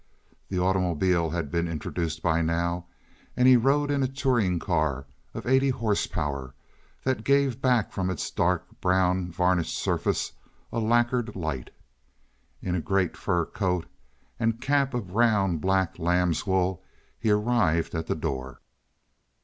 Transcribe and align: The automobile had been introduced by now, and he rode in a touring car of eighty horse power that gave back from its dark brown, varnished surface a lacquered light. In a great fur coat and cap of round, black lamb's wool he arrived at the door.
The 0.49 0.57
automobile 0.57 1.29
had 1.29 1.51
been 1.51 1.67
introduced 1.67 2.23
by 2.23 2.41
now, 2.41 2.87
and 3.37 3.47
he 3.47 3.55
rode 3.55 3.91
in 3.91 4.01
a 4.01 4.07
touring 4.07 4.57
car 4.57 5.05
of 5.35 5.45
eighty 5.45 5.69
horse 5.69 6.07
power 6.07 6.55
that 7.03 7.23
gave 7.23 7.61
back 7.61 7.91
from 7.91 8.09
its 8.09 8.31
dark 8.31 8.65
brown, 8.81 9.31
varnished 9.31 9.77
surface 9.77 10.31
a 10.71 10.79
lacquered 10.79 11.35
light. 11.35 11.69
In 12.63 12.73
a 12.73 12.81
great 12.81 13.15
fur 13.15 13.45
coat 13.45 13.85
and 14.39 14.59
cap 14.59 14.95
of 14.95 15.11
round, 15.13 15.61
black 15.61 15.99
lamb's 15.99 16.47
wool 16.47 16.83
he 17.19 17.29
arrived 17.29 17.93
at 17.93 18.07
the 18.07 18.15
door. 18.15 18.59